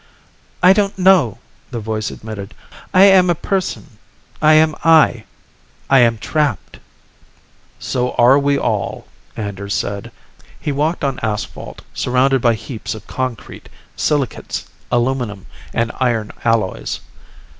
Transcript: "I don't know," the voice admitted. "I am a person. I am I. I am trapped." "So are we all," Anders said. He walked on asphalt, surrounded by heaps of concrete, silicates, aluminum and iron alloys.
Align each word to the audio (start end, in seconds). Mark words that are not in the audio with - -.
"I 0.63 0.73
don't 0.73 0.97
know," 0.97 1.37
the 1.69 1.79
voice 1.79 2.09
admitted. 2.09 2.55
"I 2.91 3.03
am 3.03 3.29
a 3.29 3.35
person. 3.35 3.99
I 4.41 4.53
am 4.53 4.73
I. 4.83 5.25
I 5.91 5.99
am 5.99 6.17
trapped." 6.17 6.79
"So 7.77 8.13
are 8.13 8.39
we 8.39 8.57
all," 8.57 9.05
Anders 9.37 9.75
said. 9.75 10.11
He 10.59 10.71
walked 10.71 11.03
on 11.03 11.19
asphalt, 11.21 11.83
surrounded 11.93 12.41
by 12.41 12.55
heaps 12.55 12.95
of 12.95 13.05
concrete, 13.05 13.69
silicates, 13.95 14.65
aluminum 14.91 15.45
and 15.71 15.91
iron 15.99 16.31
alloys. 16.43 17.01